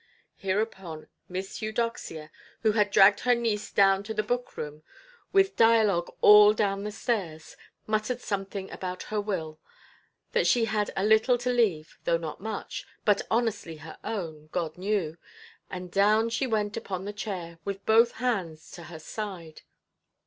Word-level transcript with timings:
Hereupon 0.37 1.09
Miss 1.29 1.61
Eudoxia, 1.61 2.31
who 2.63 2.71
had 2.71 2.89
dragged 2.89 3.19
her 3.19 3.35
niece 3.35 3.71
down 3.71 4.01
to 4.01 4.15
the 4.15 4.23
book–room, 4.23 4.81
with 5.31 5.55
dialogue 5.55 6.09
all 6.21 6.53
down 6.53 6.83
the 6.83 6.91
stairs, 6.91 7.55
muttered 7.85 8.19
something 8.19 8.71
about 8.71 9.03
her 9.13 9.21
will, 9.21 9.59
that 10.31 10.47
she 10.47 10.65
had 10.65 10.89
a 10.97 11.05
little 11.05 11.37
to 11.37 11.51
leave, 11.51 11.99
though 12.05 12.17
not 12.17 12.41
much, 12.41 12.87
but 13.05 13.21
honestly 13.29 13.77
her 13.77 13.99
own—God 14.03 14.75
knew—and 14.75 15.91
down 15.91 16.29
she 16.31 16.47
went 16.47 16.75
upon 16.75 17.05
the 17.05 17.13
chair, 17.13 17.59
with 17.63 17.85
both 17.85 18.13
hands 18.13 18.71
to 18.71 18.85
her 18.85 18.97
side. 18.97 19.61